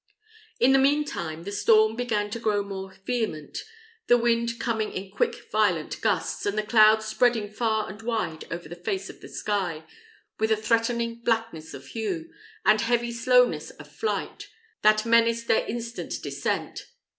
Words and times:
In 0.59 0.71
the 0.71 0.79
mean 0.79 1.05
time 1.05 1.43
the 1.43 1.51
storm 1.51 1.95
began 1.95 2.31
to 2.31 2.39
grow 2.39 2.63
more 2.63 2.95
vehement, 3.05 3.59
the 4.07 4.17
wind 4.17 4.59
coming 4.59 4.91
in 4.93 5.11
quick 5.11 5.51
violent 5.51 6.01
gusts, 6.01 6.47
and 6.47 6.57
the 6.57 6.63
clouds 6.63 7.05
spreading 7.05 7.47
far 7.51 7.87
and 7.87 8.01
wide 8.01 8.45
over 8.51 8.67
the 8.67 8.75
face 8.75 9.11
of 9.11 9.21
the 9.21 9.29
sky, 9.29 9.83
with 10.39 10.51
a 10.51 10.57
threatening 10.57 11.21
blackness 11.23 11.75
of 11.75 11.85
hue, 11.85 12.31
and 12.65 12.81
heavy 12.81 13.11
slowness 13.11 13.69
of 13.69 13.91
flight, 13.91 14.47
that 14.81 15.05
menaced 15.05 15.47
their 15.47 15.67
instant 15.67 16.15
descent. 16.23 16.87